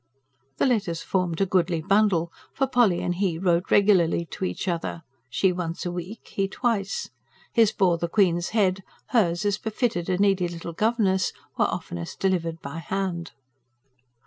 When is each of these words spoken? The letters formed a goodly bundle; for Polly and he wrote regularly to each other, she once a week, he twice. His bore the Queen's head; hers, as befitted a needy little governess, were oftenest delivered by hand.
The 0.57 0.65
letters 0.65 1.03
formed 1.03 1.41
a 1.41 1.45
goodly 1.45 1.79
bundle; 1.79 2.31
for 2.55 2.65
Polly 2.65 3.01
and 3.03 3.13
he 3.13 3.37
wrote 3.37 3.69
regularly 3.69 4.25
to 4.31 4.45
each 4.45 4.67
other, 4.67 5.03
she 5.29 5.51
once 5.51 5.85
a 5.85 5.91
week, 5.91 6.29
he 6.29 6.47
twice. 6.47 7.11
His 7.53 7.71
bore 7.71 7.99
the 7.99 8.07
Queen's 8.09 8.49
head; 8.49 8.81
hers, 9.09 9.45
as 9.45 9.59
befitted 9.59 10.09
a 10.09 10.17
needy 10.17 10.47
little 10.47 10.73
governess, 10.73 11.33
were 11.55 11.65
oftenest 11.65 12.19
delivered 12.19 12.59
by 12.63 12.79
hand. 12.79 13.33